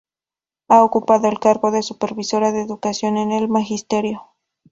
Ha 0.67 0.83
ocupado 0.83 1.27
el 1.29 1.39
cargo 1.39 1.69
de 1.69 1.83
supervisora 1.83 2.51
de 2.51 2.61
educación 2.63 3.17
en 3.17 3.31
el 3.31 3.47
magisterio. 3.49 4.31